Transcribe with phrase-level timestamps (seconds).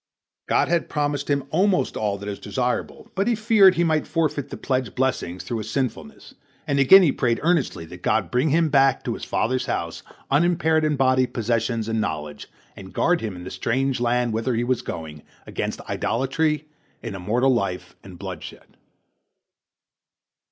[0.47, 4.49] God had promised him almost all that is desirable, but he feared he might forfeit
[4.49, 6.33] the pledged blessings through his sinfulness,
[6.65, 10.01] and again he prayed earnestly that God bring him back to his father's house
[10.31, 14.63] unimpaired in body, possessions, and knowledge, and guard him, in the strange land whither he
[14.63, 16.65] was going, against idolatry,
[17.03, 18.77] an immoral life, and bloodshed.